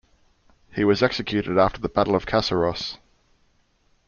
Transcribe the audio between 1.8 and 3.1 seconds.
battle of Caseros.